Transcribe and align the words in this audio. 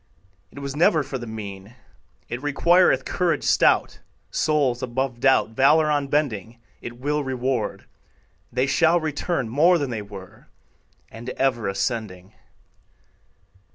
It 0.49 0.57
was 0.57 0.75
never 0.75 1.03
for 1.03 1.19
the 1.19 1.27
mean; 1.27 1.75
It 2.27 2.41
requireth 2.41 3.05
courage 3.05 3.43
stout. 3.43 3.99
Souls 4.31 4.81
above 4.81 5.19
doubt, 5.19 5.49
Valor 5.51 5.91
unbending, 5.91 6.59
It 6.81 6.97
will 6.97 7.23
reward, 7.23 7.85
They 8.51 8.65
shall 8.65 8.99
return 8.99 9.47
More 9.47 9.77
than 9.77 9.91
they 9.91 10.01
were, 10.01 10.47
And 11.11 11.29
ever 11.37 11.67
ascending. 11.67 12.33